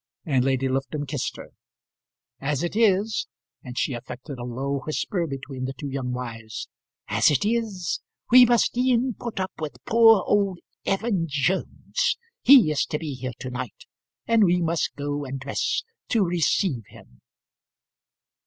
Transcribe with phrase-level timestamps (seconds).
[0.25, 1.49] And Lady Lufton kissed her.
[2.39, 3.27] "As it is,"
[3.63, 6.67] and she affected a low whisper between the two young wives
[7.07, 7.99] "as it is,
[8.31, 12.17] we must e'en put up with poor old Evan Jones.
[12.41, 13.85] He is to be here to night,
[14.25, 17.21] and we must go and dress to receive him."